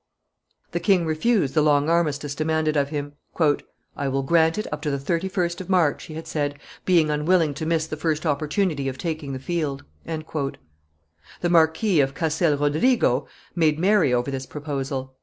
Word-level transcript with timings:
The 0.71 0.79
king 0.79 1.05
refused 1.05 1.53
the 1.53 1.61
long 1.61 1.87
armistice 1.87 2.33
demanded 2.33 2.75
of 2.75 2.89
him. 2.89 3.13
"I 3.95 4.07
will 4.07 4.23
grant 4.23 4.57
it 4.57 4.65
up 4.73 4.81
to 4.81 4.89
the 4.89 4.97
31st 4.97 5.61
of 5.61 5.69
March," 5.69 6.05
he 6.05 6.15
had 6.15 6.25
said, 6.25 6.57
"being 6.85 7.11
unwilling 7.11 7.53
to 7.53 7.67
miss 7.67 7.85
the 7.85 7.95
first 7.95 8.25
opportunity 8.25 8.89
of 8.89 8.97
taking 8.97 9.31
the 9.33 9.37
field." 9.37 9.83
The 10.05 10.55
Marquis 11.51 11.99
of 11.99 12.15
Castel 12.15 12.57
Rodriguo 12.57 13.27
made 13.53 13.77
merry 13.77 14.11
over 14.11 14.31
this 14.31 14.47
proposal. 14.47 15.13